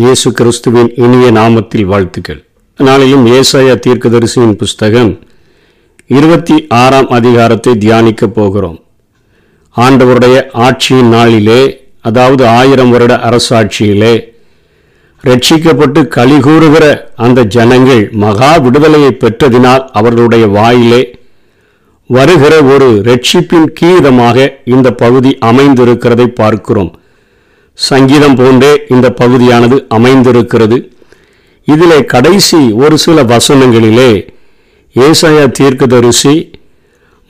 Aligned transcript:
இயேசு 0.00 0.28
கிறிஸ்துவின் 0.38 0.90
இனிய 1.04 1.28
நாமத்தில் 1.36 1.86
வாழ்த்துக்கள். 1.92 2.38
நாளிலும் 2.78 3.24
ஏசாயா 3.36 3.72
தீர்க்கதரிசியின் 3.84 4.52
புஸ்தகம் 4.60 5.10
இருபத்தி 6.16 6.56
ஆறாம் 6.80 7.08
அதிகாரத்தை 7.16 7.72
தியானிக்கப் 7.84 8.34
போகிறோம். 8.36 8.76
ஆண்டவருடைய 9.76 10.36
ஆட்சியின் 10.66 11.10
நாளிலே 11.16 11.62
அதாவது 12.10 12.44
ஆயிரம் 12.58 12.92
வருட 12.94 13.16
அரசாட்சியிலே 13.30 14.12
ரட்சிக்கப்பட்டு 15.24 16.02
கலிகூறுகிற 16.16 16.84
அந்த 17.26 17.46
ஜனங்கள் 17.56 18.04
மகா 18.24 18.52
விடுதலையை 18.66 19.12
பெற்றதினால் 19.24 19.84
அவர்களுடைய 20.00 20.46
வாயிலே 20.58 21.02
வருகிற 22.18 22.54
ஒரு 22.74 22.90
ரட்சிப்பின் 23.10 23.68
கீதமாக 23.80 24.48
இந்த 24.76 24.94
பகுதி 25.04 25.32
அமைந்திருக்கிறதை 25.50 26.28
பார்க்கிறோம். 26.42 26.92
சங்கீதம் 27.86 28.34
போன்றே 28.34 28.70
இந்த 28.88 29.06
பகுதியானது 29.20 29.76
அமைந்திருக்கிறது. 29.96 30.78
இதிலே 31.68 31.98
கடைசி 32.04 32.60
ஒரு 32.82 32.96
சில 32.98 33.22
வசனங்களிலே 33.32 34.10
ஏசாயா 34.96 35.44
தீர்க்கதரிசி 35.58 36.34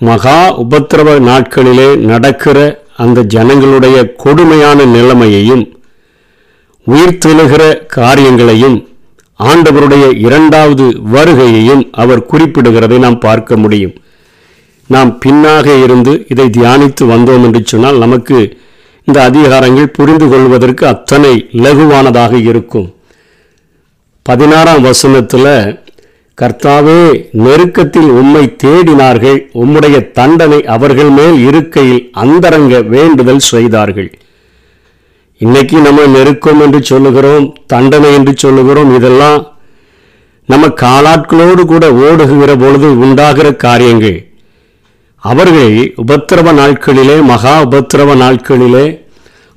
மகா 0.00 0.40
உபத்திரவ 0.64 1.14
நாட்களிலே 1.30 1.88
நடக்கிற 2.10 2.58
அந்த 3.04 3.24
ஜனங்களுடைய 3.34 3.96
கொடுமையான 4.24 4.84
நிலைமையையும் 4.96 5.64
உயிர்த்தெழுகிற 6.86 7.62
காரியங்களையும் 7.96 8.76
ஆண்டவருடைய 9.40 10.04
இரண்டாவது 10.26 10.86
வருகையையும் 11.14 11.82
அவர் 12.02 12.26
குறிப்பிடுகிறதை 12.30 12.98
நாம் 12.98 13.18
பார்க்க 13.18 13.56
முடியும். 13.56 13.94
நாம் 14.86 15.10
பின்னாக 15.24 15.66
இருந்து 15.84 16.12
இதை 16.28 16.46
தியானித்து 16.56 17.04
வந்தோம் 17.14 17.44
என்று 17.48 17.60
சொன்னால் 17.64 18.02
நமக்கு 18.04 18.38
இந்த 19.08 19.18
அதிகாரங்கள் 19.28 19.94
புரிந்து 19.98 20.26
கொள்வதற்கு 20.30 20.84
அத்தனை 20.94 21.34
இலகுவானதாக 21.58 22.32
இருக்கும். 22.50 22.88
பதினாறாம் 24.26 24.82
வசனத்தில் 24.88 25.52
கர்த்தாவே 26.38 26.98
நெருக்கத்தில் 27.44 28.10
உம்மை 28.20 28.42
தேடினார்கள் 28.64 29.38
உம்முடைய 29.62 29.96
தண்டனை 30.18 30.58
அவர்கள் 30.74 31.10
மேல் 31.18 31.38
இருக்கையில் 31.48 32.02
அந்தரங்க 32.24 32.74
வேண்டுதல் 32.94 33.42
செய்தார்கள். 33.52 34.10
இன்னைக்கு 35.40 35.78
நம்ம 35.86 36.06
நெருக்கம் 36.16 36.60
என்று 36.66 36.82
சொல்லுகிறோம் 36.90 37.48
தண்டனை 37.72 38.10
என்று 38.18 38.34
சொல்லுகிறோம் 38.44 38.92
இதெல்லாம் 38.98 39.42
நம்ம 40.52 40.66
காலாட்களோடு 40.84 41.64
கூட 41.72 41.86
ஓடுகிற 42.06 42.52
பொழுது 42.62 42.90
உண்டாகிற 43.04 43.48
காரியங்கள். 43.66 44.18
அவர்களை 45.24 45.94
உபத்திரவ 46.02 46.52
நாட்களிலே 46.52 47.16
மகா 47.30 47.54
உபத்திரவ 47.62 48.10
நாட்களிலே 48.14 48.86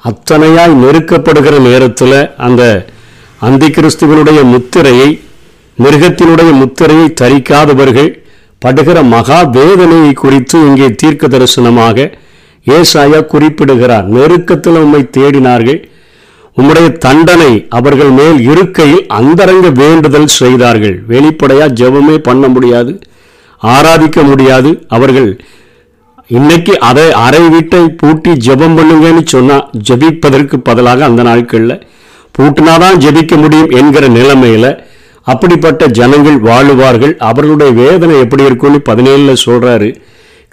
அத்தனையாய் 0.03 0.73
நெருக்கப்படுகிற 0.83 1.55
நேரத்தில் 1.59 2.17
அந்த 2.37 2.61
அந்தி 3.47 3.67
கிறிஸ்துவனுடைய 3.67 4.39
முத்திரையை 4.53 5.09
மிருகத்தினுடைய 5.77 6.51
முத்திரையை 6.61 7.07
தரிக்காதவர்கள் 7.21 8.09
படுகிற 8.59 8.97
மகா 9.13 9.37
வேதனையை 9.57 10.13
குறித்து 10.13 10.57
இங்கே 10.67 10.89
தீர்க்க 11.01 11.27
தரிசனமாக 11.27 12.07
ஏசாயா 12.67 13.19
குறிப்பிடுகிறார். 13.25 14.07
நெருக்கத்தில் 14.15 14.77
உம்மை 14.81 15.01
தேடினார்கள். 15.17 15.79
உம்முடைய 16.57 16.87
தண்டனை 17.05 17.51
அவர்கள் 17.69 18.11
மேல் 18.19 18.39
இருக்கையில் 18.51 19.05
அந்தரங்க 19.19 19.69
வேண்டுதல் 19.83 20.29
செய்தார்கள். 20.39 20.95
வெளிப்படையாக 21.13 21.75
ஜெபமே 21.79 22.17
பண்ண 22.17 22.47
முடியாது. 22.47 22.93
ஆராதிக்க 23.61 24.23
முடியாது. 24.23 24.85
அவர்கள் 24.87 25.41
இன்னைக்கு 26.27 26.79
அதை 26.79 27.11
அறை 27.11 27.49
வீட்டை 27.49 27.89
பூட்டி 27.89 28.31
ஜெபம் 28.31 28.77
பண்ணுங்கன்னு 28.77 29.25
சொன்னா 29.25 29.69
ஜெபிப்பதற்கு 29.89 30.57
பதிலாக 30.57 31.05
அந்த 31.05 31.23
நாட்களில் 31.23 31.83
பூட்டினாதான் 32.35 32.97
ஜெபிக்க 32.97 33.37
முடியும் 33.37 33.69
என்கிற 33.69 34.07
நிலைமையில 34.07 34.79
அப்படிப்பட்ட 35.23 35.87
ஜனங்கள் 35.87 36.39
வாழுவார்கள். 36.41 37.17
அவர்களுடைய 37.17 37.73
வேதனை 37.73 38.19
எப்படி 38.19 38.43
இருக்கும்னு 38.43 38.79
பதினேழுல 38.89 39.35
சொல்றாரு. 39.45 39.95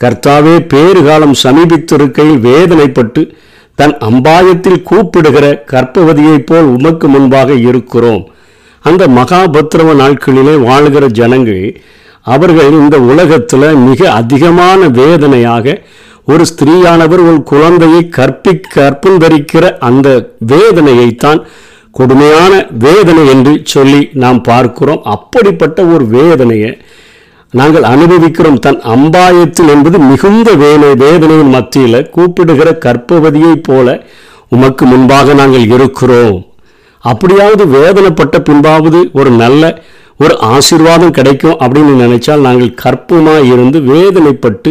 கர்த்தாவே 0.02 0.54
பேறுகாலம் 0.74 1.34
சமீபித்திருக்கையில் 1.42 2.42
வேதனைப்பட்டு 2.48 3.30
தன் 3.74 3.96
அம்பாயத்தில் 3.96 4.82
கூப்பிடுகிற 4.82 5.64
கற்பவதியைப் 5.70 6.46
போல் 6.46 6.64
உமக்கு 6.64 7.08
முன்பாக 7.08 7.52
இருக்கிறோம். 7.52 8.28
அந்த 8.80 9.06
மகாபத்திரவ 9.08 9.94
நாட்களிலே 10.02 10.54
வாழுகிற 10.68 11.06
ஜனங்கள் 11.06 11.80
அவர்கள் 12.32 12.70
இந்த 12.82 12.96
உலகத்தில் 13.12 13.68
மிக 13.88 14.00
அதிகமான 14.20 14.80
வேதனையாக 15.00 15.76
ஒரு 16.32 16.44
ஸ்திரீயானவர் 16.50 17.22
ஒரு 17.28 17.38
குழந்தையை 17.52 18.02
கற்பி 18.16 18.52
கற்புந்தரிக்கிற 18.74 19.64
அந்த 19.88 20.08
வேதனையைத்தான் 20.52 21.40
கொடுமையான 21.98 22.54
வேதனை 22.84 23.22
என்று 23.34 23.52
சொல்லி 23.64 24.00
நாம் 24.22 24.40
பார்க்கிறோம். 24.42 25.04
அப்படிப்பட்ட 25.14 25.78
ஒரு 25.94 26.04
வேதனையை 26.16 26.72
நாங்கள் 27.52 27.86
அனுபவிக்கிறோம். 27.92 28.58
தன் 28.64 28.80
அம்பாயத்தில் 28.94 29.72
என்பது 29.74 29.98
மிகுந்த 30.10 30.48
வேலை 30.64 30.88
வேதனையின் 31.04 31.54
மத்தியில் 31.56 32.10
கூப்பிடுகிற 32.16 32.70
கற்பவதியைப் 32.84 33.66
போல 33.68 33.96
உமக்கு 34.48 34.84
முன்பாக 34.86 35.34
நாங்கள் 35.40 35.66
இருக்கிறோம். 35.76 36.38
அப்படியாவது 37.04 37.64
வேதனைப்பட்ட 37.78 38.36
பின்பாவது 38.48 39.00
ஒரு 39.12 39.30
நல்ல 39.42 39.64
ஒரு 40.20 40.34
ஆசீர்வாதம் 40.54 41.16
கிடைக்கும் 41.18 41.58
அப்படின்னு 41.64 41.92
நினைச்சால் 42.04 42.46
நாங்கள் 42.46 42.78
கற்பமாக 42.84 43.44
இருந்து 43.52 43.78
வேதனைப்பட்டு 43.80 44.70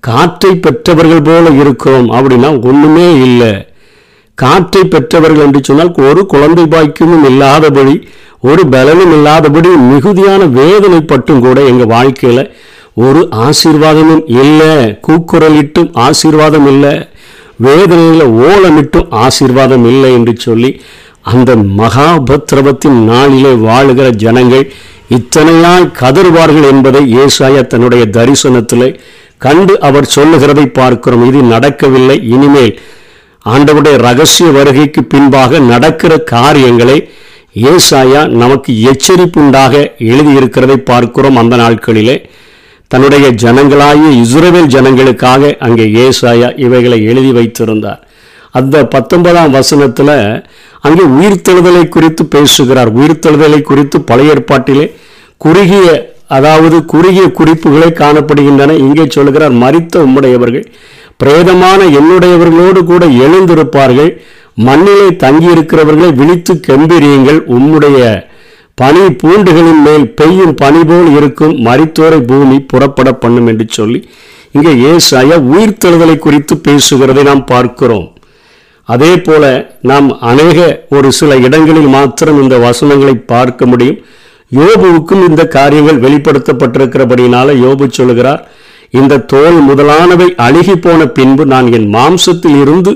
காற்றை 0.00 0.54
பெற்றவர்கள் 0.54 1.22
போல 1.22 1.50
இருக்கிறோம் 1.62 2.08
அப்படின்னா 2.10 2.50
ஒன்றுமே 2.68 3.06
இல்லை. 3.26 3.52
காற்றை 4.34 4.82
பெற்றவர்கள் 4.84 5.44
என்று 5.46 5.60
சொன்னால் 5.62 5.94
ஒரு 6.08 6.26
குழந்தை 6.26 6.64
பாக்கியமும் 6.64 7.26
இல்லாதபடி 7.30 7.94
ஒரு 8.40 8.62
பலனும் 8.66 9.12
இல்லாதபடி 9.12 9.68
மிகுதியான 9.68 10.44
வேதனைப்பட்டும் 10.58 11.38
கூட 11.38 11.58
எங்கள் 11.62 11.92
வாழ்க்கையில் 11.94 12.50
ஒரு 12.94 13.28
ஆசீர்வாதமும் 13.46 14.24
இல்லை. 14.42 14.72
கூக்குரலிட்டும் 15.06 15.90
ஆசீர்வாதம் 16.06 16.66
இல்லை. 16.66 16.94
வேதனையில் 17.56 18.26
ஓலமிட்டும் 18.46 19.08
ஆசீர்வாதம் 19.24 19.84
இல்லை 19.84 20.12
என்று 20.12 20.34
சொல்லி 20.36 20.70
அந்த 21.22 21.56
மகாபத்ரவத்தின் 21.56 22.98
நாளிலே 23.10 23.52
வாழுகிற 23.66 24.10
ஜனங்கள் 24.24 24.64
இத்தனையாய் 25.16 25.92
கதறுவார்கள் 26.00 26.66
என்பதை 26.70 27.02
ஏசாயா 27.16 27.66
தன்னுடைய 27.66 28.04
தரிசனத்தில் 28.06 29.00
கண்டு 29.38 29.80
அவர் 29.80 30.04
சொல்லுகிறதை 30.04 30.66
பார்க்கிறோம். 30.66 31.26
இது 31.28 31.42
நடக்கவில்லை. 31.42 32.16
இனிமேல் 32.34 32.80
ஆண்டவருடைய 33.46 33.96
ரகசிய 33.96 34.50
வருகைக்கு 34.50 35.02
பின்பாக 35.04 35.58
நடக்கிற 35.58 36.18
காரியங்களை 36.18 37.08
ஏசாயா 37.54 38.28
நமக்கு 38.42 38.72
எச்சரிப்புண்டாக 38.90 39.74
எழுதியிருக்கிறதை 39.98 40.76
பார்க்கிறோம் 40.76 41.36
அந்த 41.36 41.56
நாட்களிலே. 41.56 42.16
தன்னுடைய 42.88 43.30
ஜனங்களாகிய 43.30 44.08
இஸ்ரேல் 44.20 44.72
ஜனங்களுக்காக 44.74 45.56
அங்கே 45.58 45.84
ஏசாயா 46.06 46.50
இவைகளை 46.56 47.04
எழுதி 47.04 47.32
வைத்திருந்தார். 47.32 48.01
அந்த 48.58 48.84
பத்தொன்பதாம் 48.94 49.54
வசனத்தில் 49.58 50.16
அங்கே 50.86 51.04
உயிர்த்தெழுதலை 51.16 51.84
குறித்து 51.88 52.22
பேசுகிறார். 52.34 52.90
உயிர்த்தெழுதலை 52.98 53.60
குறித்து 53.70 54.00
பழைய 54.10 54.34
ஏற்பாட்டிலே 54.34 54.86
குறுகிய 55.44 55.86
அதாவது 56.36 56.76
குறுகிய 56.92 57.24
குறிப்புகளை 57.38 57.88
காணப்படுகின்றன. 58.02 58.76
இங்கே 58.84 59.04
சொல்கிறார் 59.16 59.54
மறித்த 59.62 60.04
உம்முடையவர்கள் 60.06 60.66
பிரேதமான 61.22 61.80
என்னுடையவர்களோடு 61.98 62.80
கூட 62.90 63.06
எழுந்திருப்பார்கள். 63.24 64.10
மண்ணிலே 64.66 65.08
தங்கியிருக்கிறவர்களை 65.24 66.10
விழித்து 66.20 66.54
கெம்பிரியுங்கள். 66.68 67.40
உம்முடைய 67.56 67.98
பனி 68.80 69.02
பூண்டுகளின் 69.20 69.82
மேல் 69.86 70.06
பெய்யும் 70.18 70.54
பனி 70.62 70.80
போல் 70.90 71.10
இருக்கும். 71.18 71.54
மரித்தோரை 71.66 72.18
பூமி 72.30 72.58
புறப்பட 72.72 73.12
பண்ணும் 73.22 73.48
என்று 73.52 73.66
சொல்லி 73.78 74.00
இங்கே 74.56 74.72
ஏசாயா 74.90 75.36
உயிர்த்தெழுதலை 75.52 76.16
குறித்து 76.18 76.54
பேசுகிறதை 76.66 77.22
நாம் 77.30 77.44
பார்க்கிறோம். 77.52 78.08
அதே 78.88 79.10
போல 79.26 79.44
நாம் 79.90 80.08
அநேக 80.30 80.58
ஒரு 80.96 81.08
சில 81.18 81.36
இடங்களில் 81.36 81.90
மாத்திரம் 81.96 82.40
இந்த 82.42 82.56
வசனங்களை 82.58 83.14
பார்க்க 83.14 83.66
முடியும். 83.66 84.00
யோபுவுக்கும் 84.52 85.22
இந்த 85.28 85.42
காரியங்கள் 85.58 86.02
வெளிப்படுத்தப்பட்டிருக்கிறபடினால 86.04 87.54
யோபு 87.64 87.86
சொல்கிறார் 87.98 88.42
இந்த 88.90 89.20
தோல் 89.32 89.58
முதலானவை 89.68 90.26
அழுகி 90.46 90.74
போன 90.76 91.06
பின்பு 91.18 91.44
நான் 91.46 91.68
என் 91.72 91.88
மாம்சத்தில் 91.94 92.58
இருந்து 92.60 92.92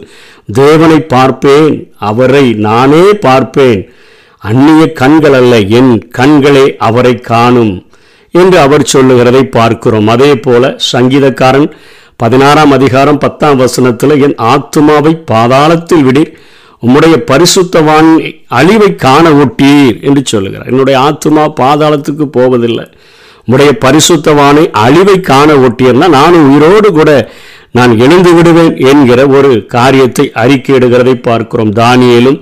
தேவனை 0.61 0.99
பார்ப்பேன் 1.15 1.77
அவரை 2.11 2.47
நானே 2.67 3.05
பார்ப்பேன். 3.27 3.81
அந்நிய 4.43 4.83
கண்கள் 4.93 5.37
அல்ல 5.41 5.55
என் 5.79 5.93
கண்களே 6.19 6.67
அவரை 6.88 7.15
காணும் 7.31 7.73
என்று 8.35 8.59
அவர் 8.59 8.85
சொல்லுகிறதை 8.94 9.43
பார்க்கிறோம். 9.59 10.09
அதே 10.09 10.33
போல 10.37 10.77
சங்கீதக்காரன் 10.93 11.69
பதினாறாம் 12.22 12.70
அதிகாரம் 12.70 13.18
பத்தாம் 13.18 13.56
வசனத்தில் 13.56 14.14
என் 14.26 14.36
ஆத்துமாவை 14.50 15.10
பாதாளத்தில் 15.30 16.04
விடீர் 16.06 16.30
உம்முடைய 16.82 17.16
பரிசுத்தவான் 17.30 18.08
அழிவை 18.58 18.88
காண 18.94 19.24
ஒட்டீர் 19.30 19.96
என்று 20.00 20.22
சொல்லுகிறார். 20.24 20.68
என்னுடைய 20.68 20.96
ஆத்துமா 21.00 21.44
பாதாளத்துக்கு 21.60 22.26
போவதில்லை. 22.36 22.84
உம்முடைய 23.46 23.72
பரிசுத்தவானை 23.84 24.64
அழிவை 24.84 25.20
காண 25.20 25.48
ஓட்டியர்னா 25.54 26.08
நானும் 26.08 26.46
உயிரோடு 26.50 26.90
கூட 26.92 27.10
நான் 27.72 27.98
எழுந்து 27.98 28.32
விடுவேன் 28.34 28.76
என்கிற 28.90 29.26
ஒரு 29.26 29.66
காரியத்தை 29.76 30.26
அறிக்கையிடுகிறதை 30.44 31.14
பார்க்கிறோம். 31.28 31.72
தானியலும் 31.72 32.38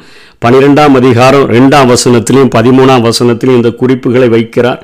பனிரெண்டாம் 0.46 0.94
அதிகாரம் 1.00 1.48
ரெண்டாம் 1.56 1.90
வசனத்திலையும் 1.94 2.54
பதிமூணாம் 2.54 3.06
வசனத்திலையும் 3.08 3.60
இந்த 3.62 3.70
குறிப்புகளை 3.70 4.28
வைக்கிறார். 4.28 4.80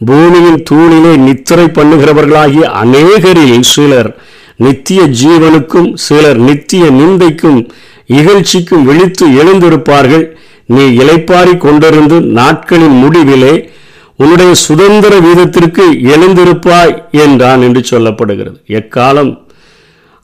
பூமியின் 0.00 0.62
தூணிலே 0.70 1.16
நித்திரை 1.16 1.64
பண்ணுகிறவர்களாகிய 1.64 2.60
அநேகரில் 2.60 3.60
சிலர் 3.60 4.16
நித்திய 4.56 5.02
ஜீவனுக்கும் 5.02 5.94
சிலர் 5.94 6.36
நித்திய 6.36 6.84
நிந்தைக்கும் 6.84 7.68
இகழ்ச்சிக்கும் 8.08 8.82
விழித்து 8.82 9.28
எழுந்திருப்பார்கள். 9.28 10.36
நீ 10.64 10.84
இலைப்பாரி 10.88 11.56
கொண்டிருந்து 11.56 12.20
நாட்களின் 12.20 12.96
முடிவிலே 13.04 13.68
உன்னுடைய 14.16 14.54
சுதந்திர 14.54 15.18
வீதத்திற்கு 15.18 15.84
எழுந்திருப்பாய் 16.14 17.04
என்றான் 17.10 17.62
என்று 17.62 17.82
சொல்லப்படுகிறது. 17.90 18.56
எக்காலம்? 18.66 19.44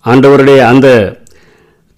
ஆண்டவருடைய 0.06 0.58
அந்த 0.58 1.16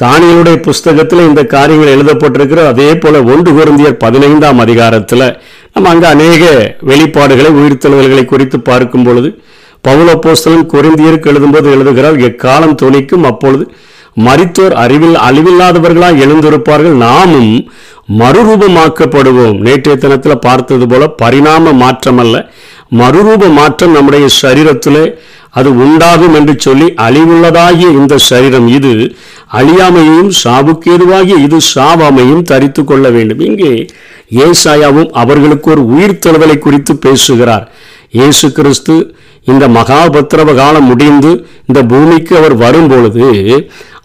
தானியலுடைய 0.02 0.56
புஸ்தகத்தில் 0.56 1.26
இந்த 1.26 1.44
காரியங்கள் 1.44 1.96
எழுதப்பட்டிருக்கிற 1.96 2.66
அதே 2.66 2.94
போல 2.94 3.22
ஒன்று 3.22 3.52
குருந்தியர் 3.52 3.92
பதினைந்தாம் 3.92 4.58
அதிகாரத்தில் 4.58 5.38
நம்ம 5.76 5.88
அங்கே 5.92 6.06
அநேக 6.06 6.44
வெளிப்பாடுகளை 6.88 7.50
உயிர்த்தெழுதல்களை 7.60 8.24
குறித்து 8.24 8.58
பார்க்கும் 8.60 9.02
பொழுது 9.02 9.28
பவுலப்போஸ்தலன் 9.84 10.70
குறைந்தியருக்கு 10.72 11.30
எழுதும்போது 11.32 11.68
எழுதுகிறார் 11.76 12.18
எக்காலம் 12.28 12.78
துணிக்கும் 12.82 13.26
அப்பொழுது 13.30 13.64
மறித்தோர் 14.16 14.74
அறிவில் 14.82 15.16
அழிவில்லாதவர்களாக 15.28 16.22
எழுந்திருப்பார்கள் 16.26 16.96
நாமும் 17.04 17.52
மறுரூபமாக்கப்படுவோம். 18.20 19.58
நேற்றைய 19.66 19.96
தினத்தில் 19.98 20.44
பார்த்தது 20.46 20.86
போல 20.86 21.06
பரிணாம 21.22 21.72
மாற்றம் 21.82 22.18
அல்ல 22.18 22.36
மறுரூப 23.00 23.48
மாற்றம் 23.52 23.94
நம்முடைய 23.96 24.26
சரீரத்தில் 24.42 25.02
அது 25.50 25.70
உண்டாகும் 25.84 26.34
என்று 26.34 26.54
சொல்லி 26.58 26.86
அழிவுள்ளதாகிய 27.06 27.88
இந்த 28.00 28.14
சரீரம் 28.28 28.68
இது. 28.76 28.92
அழியாமையும் 29.52 30.30
சாவுக்கேதுவாகிய 30.44 31.36
இது 31.46 31.58
சாவாமையும் 31.74 32.42
தரித்து 32.42 32.84
கொள்ள 32.84 33.08
வேண்டும். 33.10 33.40
இங்கே 33.40 33.72
ஏசாயாவும் 34.42 35.10
அவர்களுக்கு 35.22 35.68
ஒரு 35.74 35.82
உயிர் 35.94 36.20
தழுவலை 36.24 36.56
குறித்து 36.58 36.92
பேசுகிறார். 37.06 37.64
இயேசு 38.18 38.46
கிறிஸ்து 38.58 38.96
இந்த 39.50 39.64
மகாபத்திரவ 39.78 40.50
காலம் 40.60 40.88
முடிந்து 40.90 41.32
இந்த 41.68 41.80
பூமிக்கு 41.90 42.32
அவர் 42.40 42.54
வரும்பொழுது 42.64 43.26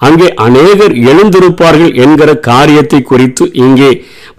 அங்கே 0.07 0.27
அநேகர் 0.47 0.93
எழுந்திருப்பார்கள் 1.09 1.93
என்கிற 2.03 2.29
காரியத்தை 2.49 2.99
குறித்து 3.11 3.45
இங்கே 3.65 3.89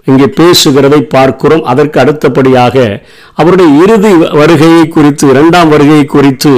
இங்கே 0.09 0.27
பேசுகிறதை 0.39 0.99
பார்க்கிறோம். 1.15 1.63
அதற்கு 1.71 1.97
அடுத்தபடியாக 2.03 2.75
அவருடைய 3.41 3.69
இறுதி 3.83 4.11
வருகையை 4.41 4.85
குறித்து 4.95 5.25
இரண்டாம் 5.33 5.71
வருகையை 5.73 6.05
குறித்து 6.15 6.53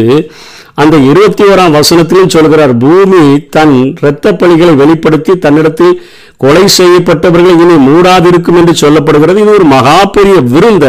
அந்த 0.77 0.95
இருபத்தி 1.09 1.43
ஓராம் 1.43 1.75
வசனத்திலும் 1.77 2.33
சொல்கிறார் 2.35 2.73
பூமி 2.83 3.23
தன் 3.55 3.73
இரத்த 3.99 4.35
பணிகளை 4.41 4.73
வெளிப்படுத்தி 4.75 5.33
தன்னிடத்தில் 5.37 5.95
கொலை 6.37 6.63
செய்யப்பட்டவர்கள் 6.77 7.59
இனி 7.63 7.75
மூடாதிருக்கும் 7.87 8.57
என்று 8.59 8.73
சொல்லப்படுகிறது. 8.81 9.41
இது 9.43 9.53
ஒரு 9.57 9.65
மகா 9.75 9.97
பெரிய 10.15 10.37
விருந்த. 10.53 10.87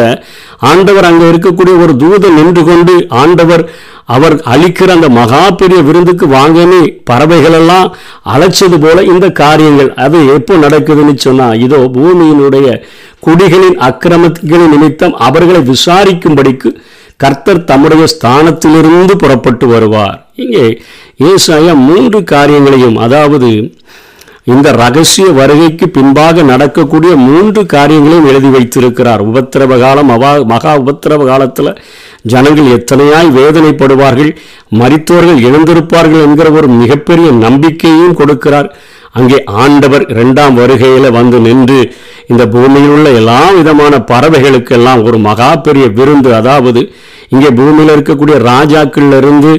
ஆண்டவர் 0.70 1.08
அங்கே 1.08 1.26
இருக்கக்கூடிய 1.32 1.74
ஒரு 1.84 1.92
தூதன் 2.02 2.38
நின்று 2.38 2.62
கொண்டு 2.64 2.94
ஆண்டவர் 3.22 3.64
அவர் 4.14 4.34
அளிக்கிற 4.52 4.90
அந்த 4.94 5.08
மகா 5.18 5.42
பெரிய 5.60 5.78
விருந்துக்கு 5.82 6.26
வாங்கன்னு 6.28 6.80
பறவைகளெல்லாம் 7.10 7.86
அழைச்சது 8.32 8.78
போல 8.78 9.04
இந்த 9.12 9.26
காரியங்கள் 9.42 9.90
அது 10.04 10.18
எப்போ 10.34 10.56
நடக்குதுன்னு 10.56 11.14
சொன்னா 11.26 11.46
இதோ 11.66 11.80
பூமியினுடைய 11.96 12.66
குடிகளின் 13.26 13.78
அக்கிரமங்களின் 13.88 14.74
நிமித்தம் 14.74 15.14
அவர்களை 15.28 15.62
விசாரிக்கும்படிக்கு 15.70 16.70
கர்த்தர் 17.22 17.66
தம்முடைய 17.70 18.04
ஸ்தானத்திலிருந்து 18.14 19.14
புறப்பட்டு 19.22 19.66
வருவார். 19.74 20.18
இங்கே 20.44 20.66
ஏசாயா 21.30 21.74
மூன்று 21.88 22.20
காரியங்களையும் 22.34 22.96
அதாவது 23.06 23.50
இந்த 24.52 24.68
ரகசிய 24.80 25.26
வருகைக்கு 25.38 25.86
பின்பாக 25.96 26.42
நடக்கக்கூடிய 26.50 27.12
மூன்று 27.28 27.60
காரியங்களையும் 27.74 28.26
எழுதி 28.30 28.48
வைத்திருக்கிறார். 28.56 29.22
உபத்திரவ 29.30 29.78
காலம் 29.82 30.10
அவா 30.16 30.32
மகா 30.52 30.72
உபத்திரவ 30.82 31.26
காலத்தில் 31.30 31.70
ஜனங்கள் 32.32 32.74
எத்தனையாய் 32.78 33.30
வேதனைப்படுவார்கள் 33.38 34.32
மரித்தோர்கள் 34.80 35.40
எழுந்திருப்பார்கள் 35.48 36.24
என்கிற 36.26 36.50
ஒரு 36.58 36.68
மிகப்பெரிய 36.82 37.30
நம்பிக்கையும் 37.46 38.18
கொடுக்கிறார். 38.20 38.68
அங்கே 39.14 39.38
ஆண்டவர் 39.62 40.04
இரண்டாம் 40.08 40.54
வருகையில் 40.54 41.16
வந்து 41.18 41.38
நின்று 41.40 41.80
இந்த 42.26 42.42
பூமியில் 42.46 42.92
உள்ள 42.94 43.08
எல்லா 43.20 43.40
விதமான 43.58 43.94
பறவைகளுக்கெல்லாம் 44.10 45.02
ஒரு 45.02 45.18
மகா 45.18 45.50
பெரிய 45.66 45.86
விருந்து. 45.98 46.30
அதாவது 46.34 46.82
இங்கே 47.32 47.50
பூமியில் 47.58 47.94
இருக்கக்கூடிய 47.94 48.36
ராஜாக்கள்லேருந்து 48.50 49.52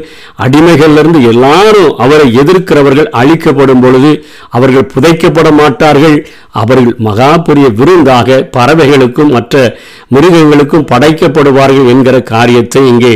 அடிமைகள்லேருந்து 0.45 1.21
எல்லாரும் 1.31 1.91
அவரை 2.05 2.27
எதிர்க்கிறவர்கள் 2.41 3.13
அழிக்கப்படும் 3.21 3.83
பொழுது 3.85 4.11
அவர்கள் 4.57 4.91
புதைக்கப்பட 4.95 5.49
மாட்டார்கள். 5.61 6.17
அவர்கள் 6.61 6.99
மகா 7.05 7.31
பெரிய 7.47 7.67
விருந்தாக 7.79 8.37
பறவைகளுக்கும் 8.57 9.33
மற்ற 9.37 9.55
மிருகங்களுக்கும் 10.15 10.87
படைக்கப்படுவார்கள் 10.91 11.89
என்கிற 11.93 12.17
காரியத்தை 12.33 12.83
இங்கே 12.91 13.13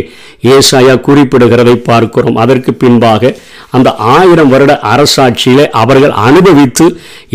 ஏசாயா 0.53 0.93
குறிப்பிடுகிறதை 1.05 1.75
பார்க்கிறோம். 1.87 2.39
அதற்கு 2.43 2.71
பின்பாக 2.81 3.31
அந்த 3.77 3.89
ஆயிரம் 4.15 4.51
வருட 4.53 4.73
அரசாட்சியில 4.91 5.65
அவர்கள் 5.81 6.13
அனுபவித்து 6.27 6.85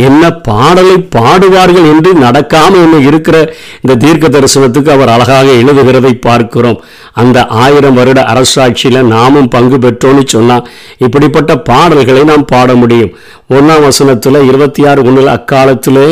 என்ன 0.06 0.30
பாடலை 0.48 0.96
பாடுவார்கள் 1.16 1.88
என்று 1.92 2.10
நடக்காமல் 2.24 2.82
இன்னும் 2.84 3.06
இருக்கிற 3.10 3.36
இந்த 3.82 3.98
தீர்க்க 4.04 4.28
தரிசனத்துக்கு 4.36 4.90
அவர் 4.96 5.12
அழகாக 5.14 5.48
எழுதுகிறதை 5.60 6.12
பார்க்கிறோம். 6.28 6.80
அந்த 7.14 7.46
ஆயிரம் 7.46 7.94
வருட 7.94 8.20
அரசாட்சியில் 8.32 9.02
நாமும் 9.02 9.48
பங்கு 9.48 9.76
பெற்றோன்னு 9.76 10.26
சொன்னால் 10.26 10.68
இப்படிப்பட்ட 10.98 11.56
பாடல்களை 11.56 12.24
நாம் 12.24 12.44
பாட 12.44 12.74
முடியும். 12.74 13.12
ஒன்றாம் 13.50 13.82
வசனத்தில் 13.82 14.46
இருபத்தி 14.46 14.86
ஆறு 14.86 15.02
ஒன்றில் 15.04 15.34
அக்காலத்திலே 15.36 16.08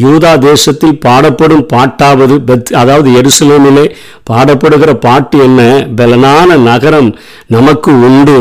யூதா 0.00 0.38
தேசத்தில் 0.38 0.98
பாடப்படும் 0.98 1.66
பாட்டாவது 1.72 2.36
பெத் 2.38 2.72
அதாவது 2.72 3.10
எருசலேமிலே 3.10 3.84
பாடப்படுகிற 4.30 4.94
பாட்டு 4.94 5.38
என்ன? 5.38 5.60
பலனான 5.96 6.56
நகரம் 6.58 7.18
நமக்கு 7.46 7.90
உண்டு. 8.00 8.38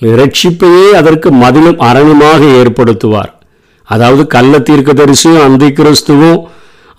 ரட்சிப்பையே 0.00 0.90
அதற்கு 0.90 1.30
மதிலும் 1.32 1.80
அரணுமாக 1.80 2.40
ஏற்படுத்துவார். 2.60 3.32
அதாவது 3.88 4.26
கள்ள 4.26 4.58
தீர்க்கதரிசியும் 4.58 5.42
அந்தி 5.42 5.66
கிறிஸ்துவும் 5.66 6.38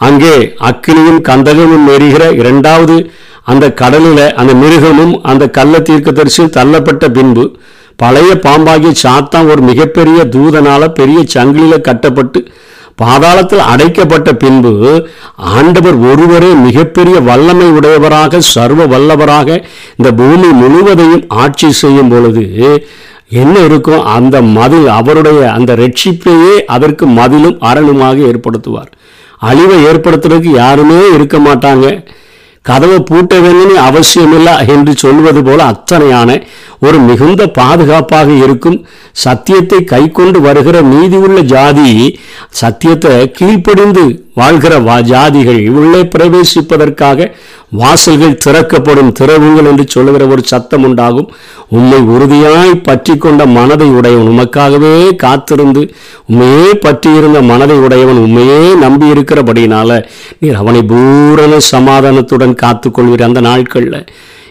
அங்கே 0.01 0.36
அக்கினியும் 0.69 1.22
கந்தகமும் 1.22 1.88
எரிகிற 1.88 2.24
இரண்டாவது 2.31 2.98
அந்த 3.44 3.66
கடலில் 3.74 4.24
அந்த 4.36 4.54
மிருகமும் 4.54 5.13
அந்த 5.22 5.44
கள்ள 5.50 5.80
தீர்க்கதரிசியும் 5.80 6.56
தள்ளப்பட்ட 6.57 7.06
பின்பு 7.10 7.44
பழைய 8.00 8.31
பாம்பாகிய 8.46 8.92
சாத்தான் 9.04 9.50
ஒரு 9.50 9.62
மிகப்பெரிய 9.62 10.20
தூதனால 10.36 10.84
பெரிய 11.00 11.20
சங்கிலியில் 11.34 11.86
கட்டப்பட்டு 11.88 12.41
பாதாளத்தில் 12.98 13.68
அடைக்கப்பட்ட 13.72 14.29
பின்பு 14.34 14.72
ஆண்டவர் 15.38 15.98
ஒருவரே 16.12 16.51
மிகப்பெரிய 16.68 17.18
வல்லமை 17.20 17.68
உடையவராக 17.72 18.41
சர்வ 18.53 18.86
வல்லவராக 18.86 19.50
இந்த 19.98 20.10
பூமி 20.12 20.50
முழுவதையும் 20.62 21.25
ஆட்சி 21.44 21.72
செய்யும் 21.72 22.08
பொழுது 22.08 22.44
என்ன 23.41 23.56
இருக்கும்? 23.60 24.03
அந்த 24.15 24.41
மதில் 24.58 24.88
அவருடைய 24.88 25.41
அந்த 25.51 25.72
ரட்சிப்பையே 25.75 26.56
அதற்கு 26.65 27.06
மதிலும் 27.20 27.58
அரணுமாக 27.70 28.18
ஏற்படுத்துவார். 28.29 28.89
அழிவை 29.41 29.77
ஏற்படுத்துறதுக்கு 29.86 30.51
யாருமே 30.55 31.00
இருக்க 31.15 31.38
மாட்டாங்க. 31.38 31.86
கதவை 32.65 32.98
பூட்ட 33.10 33.34
வேணும்னு 33.43 33.75
அவசியமில்லை 33.89 34.53
என்று 34.67 34.93
சொல்வது 34.98 35.43
போல 35.43 35.60
அத்தனையான 35.63 36.29
ஒரு 36.79 36.98
மிகுந்த 37.00 37.43
பாதுகாப்பாக 37.48 38.29
இருக்கும் 38.43 38.77
சத்தியத்தை 39.24 39.84
கை 39.84 40.12
கொண்டு 40.12 40.41
வருகிற 40.41 40.81
நீதி 40.81 41.17
உள்ள 41.17 41.39
ஜாதி 41.41 42.19
சத்தியத்தை 42.62 43.31
கீழ்ப்படிந்து 43.31 44.05
வாழ்கிற 44.39 44.74
வா 44.88 44.98
ஜாதிகள் 45.12 45.62
உள்ளே 45.79 46.01
பிரவேசிப்பதற்காக 46.13 47.29
வாசல்கள் 47.79 48.39
திறக்கப்படும் 48.43 49.12
திறவுங்கள் 49.19 49.67
என்று 49.72 49.86
சொல்லுகிற 49.96 50.24
ஒரு 50.34 50.43
சத்தம் 50.51 50.86
உண்டாகும். 50.88 51.27
உண்மை 51.77 52.00
உறுதியாய் 52.13 52.74
பற்றி 52.88 53.13
கொண்ட 53.17 53.41
மனதை 53.58 53.89
உடையவன் 53.98 54.31
உமக்காகவே 54.34 54.93
காத்திருந்து 55.24 55.84
உண்மையே 56.29 56.72
பற்றியிருந்த 56.86 57.41
மனதை 57.51 57.77
உடையவன் 57.86 58.24
உண்மையே 58.25 58.62
நம்பி 58.86 59.08
இருக்கிறபடினால 59.13 60.00
நீர் 60.41 60.60
அவனை 60.63 60.81
பூரண 60.93 61.53
சமாதானத்துடன் 61.74 62.60
காத்துக்கொள்வீர் 62.63 63.27
அந்த 63.27 63.41
நாட்களில். 63.50 64.01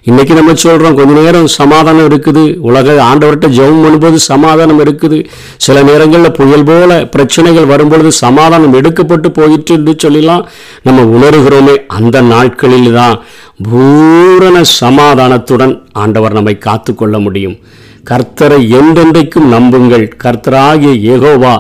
இன்னைக்கு 0.09 0.35
நம்ம 0.39 0.53
சொல்றோம் 0.63 0.97
கொஞ்ச 0.99 1.13
நேரம் 1.21 1.49
சமாதானம் 1.61 2.07
இருக்குது. 2.09 2.43
உலக 2.69 2.93
ஆண்டவர்கிட்ட 3.07 3.49
ஜெபம் 3.57 3.81
பண்ணும்போது 3.85 4.19
சமாதானம் 4.29 4.81
இருக்குது. 4.85 5.19
சில 5.65 5.83
நேரங்களில் 5.89 6.37
புயல் 6.39 6.67
போல 6.69 6.99
பிரச்சனைகள் 7.15 7.71
வரும்பொழுது 7.73 8.11
சமாதானம் 8.25 8.77
எடுக்கப்பட்டு 8.81 9.31
போயிட்டு 9.39 9.75
என்று 9.79 9.95
சொல்லலாம். 10.05 10.45
நம்ம 10.87 11.05
உணர்கிறோமே 11.17 11.75
அந்த 11.99 12.23
நாட்களில் 12.33 12.91
தான் 13.01 13.17
பூரண 13.69 14.57
சமாதானத்துடன் 14.81 15.75
ஆண்டவர் 16.05 16.39
நம்மை 16.39 16.57
காத்துக்கொள்ள 16.69 17.19
முடியும். 17.27 17.59
கர்த்தரை 18.11 18.61
என்றென்றைக்கும் 18.81 19.53
நம்புங்கள். 19.57 20.07
கர்த்தராகிய 20.25 20.95
ஏகோவா 21.15 21.55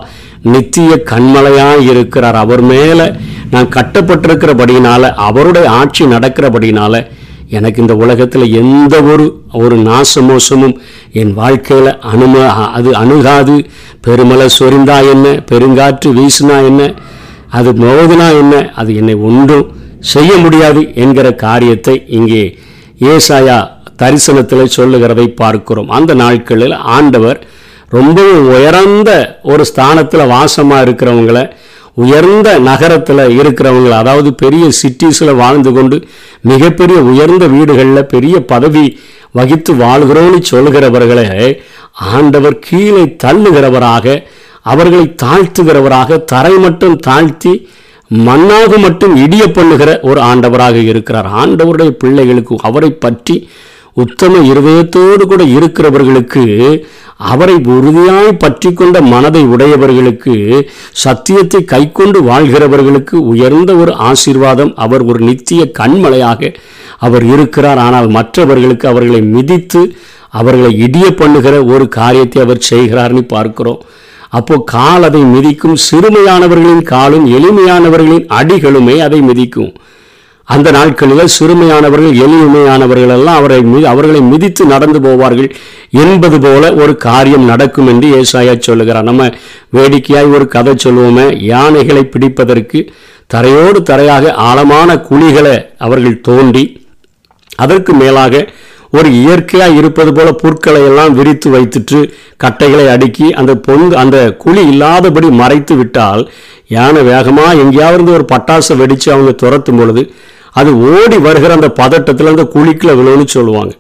நித்திய 0.54 0.90
கண்மலையாக 1.12 1.78
இருக்கிறார். 1.92 2.40
அவர் 2.44 2.64
மேலே 2.72 3.06
நான் 3.54 3.72
கட்டப்பட்டிருக்கிறபடினால 3.76 5.12
அவருடைய 5.28 5.66
ஆட்சி 5.80 6.04
நடக்கிறபடினால 6.16 6.94
எனக்கு 7.48 7.80
இந்த 7.80 7.94
உலகத்தில் 7.94 8.52
எந்த 8.52 9.02
ஒரு 9.02 9.26
ஒரு 9.52 9.76
நாசமோசமும் 9.78 10.74
என் 11.12 11.34
வாழ்க்கையில் 11.34 11.98
அனும 12.00 12.42
அது 12.50 12.94
அணுகாது. 12.94 13.56
பெருமலை 14.00 14.46
சொரிந்தா 14.58 14.98
என்ன? 15.12 15.28
பெருங்காற்று 15.50 16.10
வீசினா 16.12 16.56
என்ன? 16.66 16.94
அது 17.48 17.72
மோதினா 17.72 18.28
என்ன? 18.38 18.72
அது 18.74 18.96
என்னை 18.96 19.14
ஒன்றும் 19.14 19.66
செய்ய 20.00 20.36
முடியாது 20.36 20.82
என்கிற 20.94 21.34
காரியத்தை 21.34 22.04
இங்கே 22.08 22.58
ஏசாயா 23.00 23.58
தரிசனத்தில் 24.02 24.74
சொல்லுகிறதை 24.76 25.28
பார்க்கிறோம். 25.28 25.88
அந்த 25.88 26.14
நாட்களில் 26.14 26.76
ஆண்டவர் 26.96 27.46
ரொம்பவும் 27.88 28.48
உயர்ந்த 28.48 29.40
ஒரு 29.42 29.64
ஸ்தானத்தில் 29.64 30.30
வாசமாக 30.34 30.84
இருக்கிறவங்கள 30.86 31.40
உயர்ந்த 31.98 32.48
நகரத்தில் 32.58 33.22
இருக்கிறவங்க 33.38 33.90
அதாவது 33.98 34.34
பெரிய 34.34 34.64
சிட்டிஸில் 34.80 35.34
வாழ்ந்து 35.34 35.72
கொண்டு 35.72 35.96
மிகப்பெரிய 36.42 36.98
உயர்ந்த 37.12 37.46
வீடுகளில் 37.46 38.10
பெரிய 38.14 38.36
பதவி 38.44 38.84
வகித்து 39.32 39.72
வாழ்கிறோன்னு 39.74 40.40
சொல்கிறவர்களை 40.50 41.24
ஆண்டவர் 42.12 42.58
கீழே 42.58 43.04
தள்ளுகிறவராக 43.24 44.06
அவர்களை 44.62 45.06
தாழ்த்துகிறவராக 45.22 46.24
தரை 46.24 46.54
மட்டும் 46.58 46.96
தாழ்த்தி 46.98 47.52
மண்ணாக 48.10 48.72
மட்டும் 48.78 49.14
இடிய 49.16 49.44
பண்ணுகிற 49.52 49.90
ஒரு 50.02 50.20
ஆண்டவராக 50.20 50.76
இருக்கிறார். 50.82 51.28
ஆண்டவருடைய 51.40 51.90
பிள்ளைகளுக்கு 52.02 52.54
அவரை 52.62 52.90
பற்றி 52.90 53.34
உத்தம 54.02 54.40
இருதயத்தோடு 54.50 55.24
கூட 55.30 55.42
இருக்கிறவர்களுக்கு 55.58 56.42
அவரை 57.30 57.54
உறுதியாய் 57.74 58.40
பற்றி 58.42 58.70
கொண்ட 58.72 58.96
மனதை 59.12 59.42
உடையவர்களுக்கு 59.54 60.34
சத்தியத்தை 61.04 61.60
கைக்கொண்டு 61.72 62.18
வாழ்கிறவர்களுக்கு 62.30 63.16
உயர்ந்த 63.32 63.72
ஒரு 63.82 63.92
ஆசீர்வாதம் 64.10 64.72
அவர் 64.84 65.04
ஒரு 65.10 65.20
நித்திய 65.28 65.62
கண்மலையாக 65.78 66.52
அவர் 67.06 67.24
இருக்கிறார். 67.34 67.80
ஆனால் 67.86 68.08
மற்றவர்களுக்கு 68.18 68.86
அவர்களை 68.92 69.22
மிதித்து 69.34 69.82
அவர்களை 70.40 70.70
இடிய 70.86 71.06
பண்ணுகிற 71.20 71.54
ஒரு 71.72 71.84
காரியத்தை 71.98 72.38
அவர் 72.46 72.66
செய்கிறார்னு 72.70 73.22
பார்க்கிறோம். 73.34 73.82
அப்போ 74.38 74.54
கால் 74.72 75.06
அதை 75.08 75.20
மிதிக்கும் 75.34 75.76
சிறுமையானவர்களின் 75.88 76.82
காலும் 76.94 77.26
எளிமையானவர்களின் 77.36 78.26
அடிகளுமே 78.38 78.96
அதை 79.06 79.20
மிதிக்கும். 79.28 79.70
அந்த 80.48 80.70
நாட்களில் 80.70 81.32
சிறுமையானவர்கள் 81.38 82.14
எளிமையானவர்கள் 82.24 83.08
எல்லாம் 83.08 83.36
அவரை 83.36 83.58
அவர்களை 83.84 84.20
மிதித்து 84.20 84.66
நடந்து 84.66 85.00
போவார்கள் 85.00 85.50
என்பது 85.90 86.38
போல 86.40 86.74
ஒரு 86.74 86.96
காரியம் 86.96 87.44
நடக்கும் 87.44 87.86
என்று 87.86 88.08
ஏசாயா 88.20 88.54
சொல்லுகிறார். 88.58 89.04
நம்ம 89.04 89.30
வேடிக்கையாய் 89.70 90.32
ஒரு 90.32 90.46
கதை 90.48 90.74
சொல்லுவோமே 90.84 91.26
யானைகளை 91.44 92.04
பிடிப்பதற்கு 92.04 92.80
தரையோடு 93.34 93.80
தரையாக 93.90 94.32
ஆழமான 94.32 94.96
குழிகளை 95.08 95.56
அவர்கள் 95.78 96.20
தோண்டி 96.20 96.64
அதற்கு 97.56 97.92
மேலாக 97.94 98.48
ஒரு 98.90 99.08
இயற்கையாக 99.12 99.74
இருப்பது 99.74 100.12
போல 100.12 100.32
புற்களை 100.32 100.82
எல்லாம் 100.84 101.14
விரித்து 101.14 101.48
வைத்துட்டு 101.50 101.98
கட்டைகளை 102.36 102.88
அடுக்கி 102.88 103.30
அந்த 103.32 103.54
பொங்கு 103.56 103.96
அந்த 103.96 104.18
குழி 104.36 104.62
இல்லாதபடி 104.66 105.30
மறைத்து 105.30 105.76
விட்டால் 105.76 106.22
யானை 106.68 107.02
வேகமாக 107.02 107.54
எங்கேயாவது 107.54 108.12
ஒரு 108.12 108.24
பட்டாசை 108.32 108.76
வெடித்து 108.76 109.12
அவங்க 109.12 109.32
துரத்தும் 109.32 109.78
பொழுது 109.78 110.02
அது 110.58 110.70
ஓடி 110.92 111.18
வருகிற 111.26 111.52
அந்த 111.58 111.68
பதட்டத்தில் 111.80 112.32
அந்த 112.32 112.44
குழிக்குள்ள 112.54 112.92
விழுன்னு 112.98 113.26
சொல்லுவாங்க. 113.36 113.72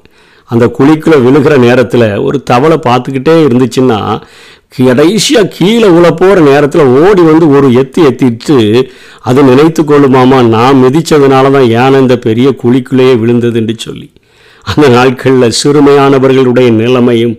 அந்த 0.50 0.66
குழிக்குள்ள 0.78 1.16
விழுகிற 1.24 1.54
நேரத்தில் 1.64 2.06
ஒரு 2.26 2.38
தவளை 2.50 2.76
பார்த்துக்கிட்டே 2.86 3.34
இருந்துச்சுன்னா 3.46 3.98
கடைசியாக 4.76 5.50
கீழே 5.56 5.88
உள்ள 5.88 6.08
போகிற 6.12 6.38
நேரத்தில் 6.48 6.90
ஓடி 7.02 7.22
வந்து 7.22 7.46
ஒரு 7.50 7.68
எத்தி 7.82 8.00
எத்திட்டு 8.08 8.56
அது 9.28 9.42
நினைத்து 9.42 9.82
கொள்ளுமாமா 9.82 10.38
நான் 10.48 10.82
மிதித்ததுனால 10.84 11.50
தான் 11.50 11.68
யானை 11.76 12.00
இந்த 12.00 12.16
பெரிய 12.26 12.48
குழிக்குள்ளேயே 12.62 13.14
விழுந்ததுன்னு 13.22 13.76
சொல்லி. 13.86 14.08
அந்த 14.64 14.86
நாட்களில் 14.88 15.56
சிறுமையானவர்களுடைய 15.60 16.70
நிலைமையும் 16.80 17.36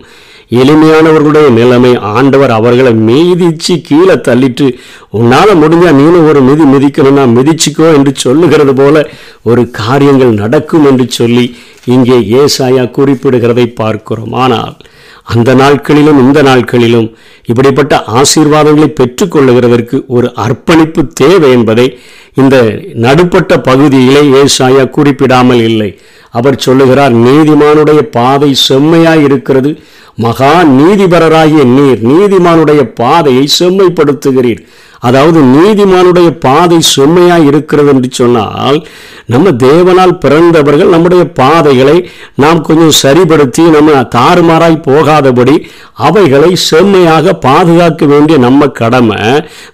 எளிமையானவர்களுடைய 0.50 1.48
நிலைமை 1.50 1.96
ஆண்டவர் 1.96 2.50
அவர்களை 2.50 2.92
மீதிச்சு 2.92 3.80
கீழே 3.82 4.14
தள்ளிட்டு 4.14 4.66
உன்னால் 5.10 5.56
முடிஞ்சால் 5.56 5.94
நீனும் 5.94 6.26
ஒரு 6.28 6.40
மிதி 6.40 6.64
மிதிக்கணும்னா 6.64 7.24
மிதிச்சுக்கோ 7.36 7.94
என்று 7.94 8.12
சொல்லுகிறது 8.14 8.74
போல 8.74 9.10
ஒரு 9.42 9.70
காரியங்கள் 9.70 10.32
நடக்கும் 10.32 10.84
என்று 10.84 11.10
சொல்லி 11.10 11.56
இங்கே 11.84 12.18
ஏசாயா 12.40 12.90
குறிப்பிடுகிறதை 12.90 13.74
பார்க்கிறோம். 13.74 14.32
ஆனால் 14.32 14.76
அந்த 15.24 15.54
நாட்களிலும் 15.54 16.18
இந்த 16.18 16.42
நாட்களிலும் 16.42 17.14
இப்படிப்பட்ட 17.44 18.04
ஆசீர்வாதங்களை 18.12 18.94
பெற்றுக்கொள்ளுகிறதற்கு 19.00 20.06
ஒரு 20.06 20.32
அர்ப்பணிப்பு 20.34 21.06
தேவை 21.06 21.50
என்பதை 21.50 21.98
இந்த 22.34 22.78
நடுப்பட்ட 22.94 23.58
பகுதியிலே 23.58 24.20
ஏசாயா 24.20 24.90
குறிப்பிடாமல் 24.90 25.62
இல்லை. 25.62 25.98
அவர் 26.30 26.56
சொல்லுகிறார் 26.56 27.16
நீதிமானுடைய 27.16 27.98
பாதை 27.98 28.54
செம்மையாய் 28.54 29.22
இருக்கிறது. 29.22 29.78
மகா 30.16 30.64
நீதிபரராகிய 30.64 31.64
நீர் 31.64 32.00
நீதிமானுடைய 32.08 32.82
பாதையை 32.94 33.48
செம்மைப்படுத்துகிறீர். 33.58 34.66
அதாவது 35.00 35.40
நீதிமானுடைய 35.40 36.38
பாதை 36.38 36.80
செம்மையாக 36.80 37.42
இருக்கிறது 37.42 37.88
என்று 37.88 38.08
சொன்னால் 38.12 38.86
நம்ம 39.26 39.50
தேவனால் 39.50 40.12
பிறந்தவர்கள் 40.18 40.88
நம்முடைய 40.88 41.24
பாதைகளை 41.32 42.08
நாம் 42.34 42.60
கொஞ்சம் 42.60 42.98
சரிபடுத்தி 43.02 43.62
நம்ம 43.70 43.92
தாறுமாறாய் 43.92 44.84
போகாதபடி 44.88 45.66
அவைகளை 45.94 46.56
செம்மையாக 46.56 47.32
பாதுகாக்க 47.32 48.06
வேண்டிய 48.06 48.38
நம்ம 48.38 48.68
கடமை 48.68 49.20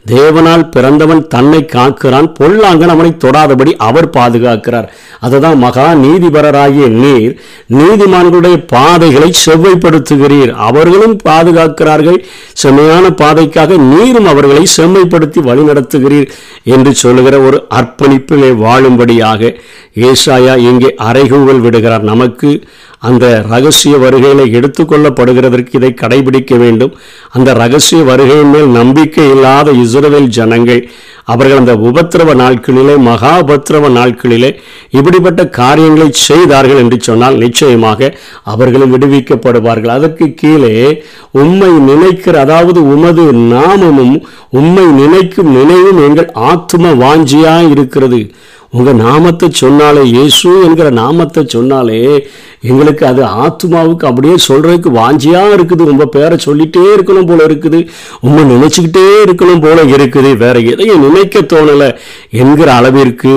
தேவனால் 0.07 0.71
பிறந்தவன் 0.71 1.29
தன்னை 1.29 1.67
காக்கிறான் 1.75 2.29
பொல்லாங்கன் 2.39 2.95
அவனை 2.95 3.13
தொடாதபடி 3.25 3.77
அவர் 3.77 4.11
பாதுகாக்கிறார். 4.11 4.89
அதுதான் 5.21 5.59
மகா 5.59 5.93
நீதிபரராகிய 5.95 6.89
நீர் 6.89 7.41
நீதிமான்களுடைய 7.73 8.67
பாதைகளை 8.67 9.31
செவ்வைப்படுத்துகிறீர். 9.47 10.53
அவர்களும் 10.69 11.17
பாதுகாக்கிறார்கள். 11.25 12.25
செம்மையான 12.53 13.07
பாதைக்காக 13.09 13.77
நீரும் 13.77 14.27
அவர்களை 14.27 14.67
செம்மைப்படுத்த 14.77 15.15
வழிநடத்துகிறீர் 15.19 16.29
என்று 16.65 16.95
சொல்லுகிற 16.95 17.39
ஒரு 17.41 17.67
அர்ப்பணிப்பிலே 17.75 18.51
வாழும்படியாக 18.67 19.61
ஏசாயா 19.95 20.57
இங்கே 20.57 20.95
அறைகூவல் 20.99 21.61
விடுகிறார். 21.61 22.03
நமக்கு 22.03 22.63
அந்த 23.09 23.25
ரகசிய 23.53 23.95
வருகைகளை 24.05 24.47
எடுத்துக்கொள்ளப்படுகிறதற்கு 24.59 25.75
இதை 25.79 25.91
கடைபிடிக்க 26.03 26.55
வேண்டும். 26.63 26.95
அந்த 27.37 27.51
ரகசிய 27.63 28.01
வருகையின் 28.11 28.55
மேல் 28.55 28.71
நம்பிக்கை 28.79 29.27
இல்லாத 29.35 29.75
இஸ்ரவேல் 29.85 30.31
ஜனங்கள் 30.39 30.83
அவர்கள் 31.33 31.61
அந்த 31.61 31.73
உபத்திரவ 31.89 32.31
நாட்களிலே 32.41 32.95
மகா 33.07 33.31
உபத்திரவ 33.45 33.89
நாட்களிலே 33.97 34.51
இப்படிப்பட்ட 34.99 35.43
காரியங்களை 35.59 36.09
செய்தார்கள் 36.27 36.83
என்று 36.83 36.97
சொன்னால் 37.09 37.41
நிச்சயமாக 37.45 38.11
அவர்களும் 38.53 38.93
விடுவிக்கப்படுவார்கள். 38.95 39.95
அதற்கு 39.99 40.27
கீழே 40.43 40.75
உண்மை 41.41 41.71
நினைக்கிற 41.91 42.35
அதாவது 42.47 42.83
உமது 42.95 43.25
நாமமும் 43.55 44.17
உண்மை 44.61 44.87
நினைக்கும் 45.03 45.51
நினைவும் 45.59 46.03
எங்கள் 46.09 46.31
ஆத்ம 46.51 46.93
வாஞ்சியாக 47.05 47.71
இருக்கிறது. 47.75 48.21
உங்கள் 48.77 49.01
நாமத்தை 49.07 49.49
சொன்னாலே 49.63 50.03
இயேசு 50.15 50.51
என்கிற 50.67 50.89
நாமத்தை 51.03 51.43
சொன்னாலே 51.55 52.01
எங்களுக்கு 52.71 53.05
அது 53.11 53.23
ஆத்மாவுக்கு 53.45 54.05
அப்படியே 54.09 54.37
சொல்கிறதுக்கு 54.47 54.91
வாஞ்சியாக 54.99 55.51
இருக்குது. 55.57 55.83
உங்கள் 55.93 56.13
பேரை 56.15 56.37
சொல்லிகிட்டே 56.45 56.85
இருக்கணும் 56.97 57.29
போல் 57.29 57.43
இருக்குது. 57.47 57.81
உண்மை 58.25 58.43
நினச்சிக்கிட்டே 58.53 59.05
இருக்கணும் 59.25 59.63
போல் 59.65 59.83
இருக்குது. 59.97 60.31
வேறு 60.43 60.61
எதையும் 60.73 61.05
நினைக்க 61.07 61.43
தோணலை 61.53 61.89
என்கிற 62.43 62.69
அளவிற்கு 62.75 63.35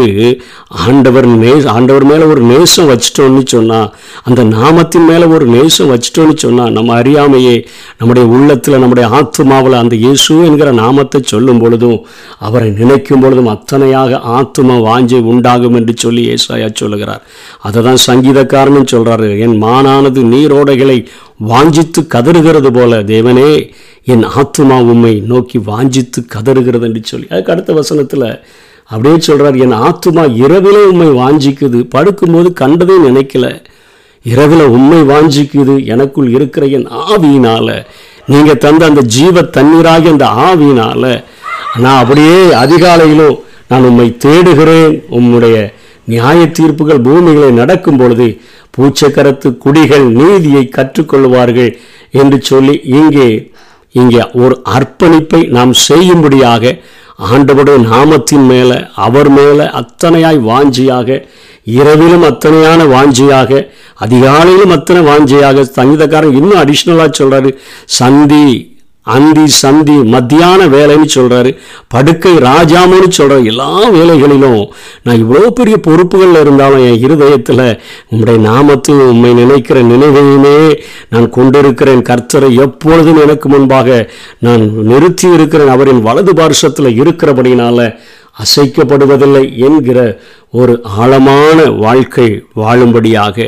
ஆண்டவர் 0.85 1.27
நே 1.41 1.51
ஆண்டவர் 1.75 2.05
மேலே 2.11 2.25
ஒரு 2.33 2.41
நேசம் 2.51 2.89
வச்சிட்டோன்னு 2.91 3.43
சொன்னால் 3.53 3.87
அந்த 4.23 4.41
நாமத்தின் 4.55 5.07
மேலே 5.11 5.25
ஒரு 5.35 5.45
நேசம் 5.55 5.91
வச்சிட்டோன்னு 5.93 6.35
சொன்னால் 6.45 6.75
நம்ம 6.77 6.95
அறியாமையே 7.01 7.55
நம்முடைய 7.99 8.25
உள்ளத்தில் 8.35 8.81
நம்முடைய 8.83 9.07
ஆத்மாவில் 9.19 9.79
அந்த 9.83 9.95
இயேசு 10.05 10.35
என்கிற 10.49 10.71
நாமத்தை 10.81 11.21
சொல்லும் 11.33 11.61
பொழுதும் 11.63 11.99
அவரை 12.47 12.69
நினைக்கும் 12.81 13.23
பொழுதும் 13.25 13.51
அத்தனையாக 13.55 14.21
ஆத்மா 14.39 14.77
வாஞ்சி 14.89 15.17
உண்டாகும் 15.31 15.77
என்று 15.79 15.93
சொல்லி 16.03 16.23
ஏசாயா 16.33 16.69
சொல்லுகிறார். 16.81 17.23
அதை 17.67 17.79
தான் 17.87 18.01
சங்கீதக்காரனும் 18.09 18.91
சொல்கிறாரு 18.93 19.29
என் 19.45 19.55
மானானது 19.63 20.23
நீரோடைகளை 20.33 20.97
வாஞ்சித்து 21.51 22.01
கதறுகிறது 22.15 22.71
போல 22.77 23.01
தேவனே 23.13 23.51
என் 24.13 24.25
ஆத்மா 24.41 24.77
உம்மை 24.93 25.13
நோக்கி 25.31 25.57
வாஞ்சித்து 25.71 26.19
கதறுகிறது 26.35 26.87
என்று 26.89 27.03
சொல்லி. 27.11 27.27
அதுக்கு 27.33 27.53
அடுத்த 27.55 27.73
வசனத்தில் 27.79 28.29
அப்படியே 28.91 29.17
சொல்கிறார் 29.19 29.57
என் 29.65 29.75
ஆத்மா 29.87 30.23
இரவிலே 30.43 30.83
உண்மை 30.91 31.09
வாஞ்சிக்குது 31.21 31.79
படுக்கும்போது 31.95 32.51
கண்டதே 32.61 32.95
நினைக்கல. 33.07 33.47
இரவில் 34.25 34.63
உண்மை 34.75 35.01
வாஞ்சிக்குது 35.11 35.75
எனக்குள் 35.93 36.29
இருக்கிற 36.37 36.63
என் 36.77 36.87
ஆவியினால். 37.07 37.75
நீங்கள் 38.31 38.61
தந்த 38.63 38.81
அந்த 38.85 39.01
ஜீவ 39.15 39.41
தண்ணீராகி 39.57 40.07
அந்த 40.15 40.25
ஆவியினால். 40.47 41.11
நான் 41.83 42.01
அப்படியே 42.01 42.39
அதிகாலையிலும் 42.63 43.37
நான் 43.69 43.83
உம்மை 43.83 44.07
தேடுகிறேன். 44.25 44.95
உம்முடைய 45.09 45.55
நியாய 46.07 46.39
தீர்ப்புகள் 46.49 47.01
பூமிகளை 47.01 47.49
நடக்கும் 47.51 47.97
பொழுது 47.97 48.27
பூச்சக்கரத்து 48.77 49.57
குடிகள் 49.57 50.05
நீதியை 50.11 50.63
கற்றுக்கொள்வார்கள் 50.69 51.71
என்று 52.11 52.37
சொல்லி 52.41 52.75
இங்கே 52.93 53.27
இங்கே 53.95 54.23
ஒரு 54.33 54.55
அர்ப்பணிப்பை 54.75 55.41
நாம் 55.49 55.73
செய்யும்படியாக 55.87 56.73
ஆண்டவருடைய 57.29 57.77
நாமத்தின் 57.85 58.45
மேலே 58.45 58.77
அவர் 59.05 59.29
மேலே 59.29 59.65
அத்தனையாய் 59.79 60.39
வாஞ்சியாக 60.41 61.09
இரவிலும் 61.71 62.25
அத்தனையான 62.29 62.81
வாஞ்சியாக 62.87 63.51
அதிகாலையிலும் 63.99 64.73
அத்தனை 64.75 65.01
வாஞ்சியாக 65.01 65.65
சங்கீதக்காரன் 65.75 66.35
இன்னும் 66.35 66.61
அடிஷ்னலாக 66.61 67.09
சொல்கிறாரு 67.19 67.49
சந்தி 67.99 68.43
அந்தி 69.13 69.45
சந்தி 69.61 69.95
மத்தியான 70.13 70.67
வேலைன்னு 70.67 71.07
சொல்கிறாரு 71.15 71.51
படுக்கை 71.87 72.33
ராஜாமுன்னு 72.47 73.09
சொல்கிற 73.09 73.39
எல்லா 73.51 73.69
வேலைகளிலும் 73.89 74.63
நான் 75.03 75.21
இவ்வளோ 75.23 75.49
பெரிய 75.59 75.77
பொறுப்புகளில் 75.87 76.39
இருந்தாலும் 76.39 76.85
என் 76.89 77.03
இருதயத்தில் 77.05 77.63
உங்களுடைய 78.09 78.39
நாமத்தையும் 78.49 79.11
உம்மை 79.13 79.33
நினைக்கிற 79.33 79.81
நினைவையுமே 79.81 80.57
நான் 81.09 81.29
கொண்டிருக்கிறேன். 81.29 82.05
கர்த்தரை 82.09 82.51
எப்பொழுதும் 82.65 83.21
எனக்கு 83.21 83.49
முன்பாக 83.49 84.09
நான் 84.39 84.63
நிறுத்தி 84.91 85.27
இருக்கிறேன். 85.33 85.73
அவரின் 85.75 86.01
வலது 86.01 86.33
பார்சத்தில் 86.33 86.97
இருக்கிறபடினால 87.01 87.89
அசைக்கப்படுவதில்லை 88.43 89.45
என்கிற 89.67 89.99
ஒரு 90.51 90.73
ஆழமான 90.97 91.57
வாழ்க்கை 91.85 92.27
வாழும்படியாக 92.55 93.47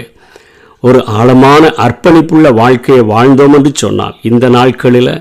ஒரு 0.82 1.06
ஆழமான 1.06 1.74
அர்ப்பணிப்புள்ள 1.78 2.54
வாழ்க்கையை 2.54 3.04
வாழ்ந்தோம் 3.06 3.54
என்று 3.54 3.72
சொன்னார். 3.74 4.16
இந்த 4.22 4.50
நாட்களில் 4.50 5.12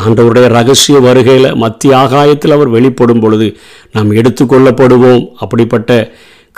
ஆண்டவருடைய 0.00 0.48
ரகசிய 0.48 0.98
வருகையில் 0.98 1.54
மத்திய 1.54 1.96
ஆகாயத்தில் 1.96 2.52
அவர் 2.52 2.68
வெளிப்படும் 2.68 3.20
பொழுது 3.20 3.56
நாம் 3.92 4.12
எடுத்துக்கொள்ளப்படுவோம் 4.12 5.24
அப்படிப்பட்ட 5.38 6.10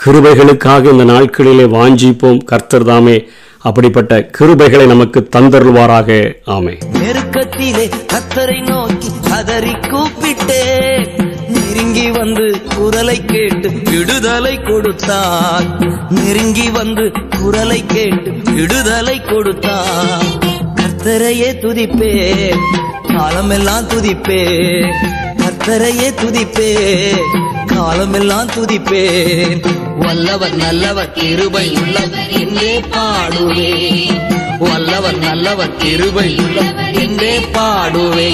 கிருபைகளுக்காக 0.04 0.92
இந்த 0.92 1.04
நாட்களிலே 1.12 1.66
வாஞ்சிப்போம். 1.78 2.44
கர்த்தர் 2.44 2.85
தாமே 2.85 3.16
அப்படிப்பட்ட 3.59 4.28
கிருபைகளை 4.38 4.87
நமக்கு 4.87 5.28
தந்தருள்வாராக. 5.37 6.11
ஆமே 6.47 6.75
நெருக்கத்திலே 7.02 7.87
கத்தரை 8.12 8.61
நோக்கி 8.68 9.11
கதறி 9.28 9.75
கூப்பிட்டே 9.90 10.62
நெருங்கி 11.73 12.11
வந்து 12.11 12.61
குரலை 12.76 13.25
கேட்டு 13.25 13.69
விடுதலை 13.91 14.61
கொடுத்தார். 14.61 15.67
நெருங்கி 16.11 16.71
வந்து 16.71 17.12
குரலை 17.38 17.87
கேட்டு 17.87 18.31
விடுதலை 18.52 19.23
கொடுத்தார். 19.23 20.26
கர்த்தரையே 20.75 21.49
துதிப்பே 21.62 22.12
காலமெல்லாம் 23.17 23.88
துதிப்பே 23.88 24.43
கர்த்தரையே 25.43 26.11
துதிப்பே 26.23 26.71
காலமெல்லாம் 27.67 28.50
துதிப்பேன். 28.50 29.62
வல்லவர் 29.99 30.57
நல்லவர் 30.57 31.12
கிருபை 31.12 31.67
உள்ளவர் 31.83 32.31
என்றே 32.41 32.81
பாடுவே. 32.81 33.73
வல்லவர் 34.59 35.19
நல்லவர் 35.19 35.76
கிருபை 35.76 36.37
உள்ளவர் 36.38 36.93
என்றே 36.93 37.38
பாடுவே. 37.38 38.31